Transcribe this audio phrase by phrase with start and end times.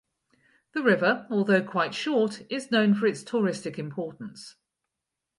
[0.73, 4.55] The river although quite short is known for its touristic importance.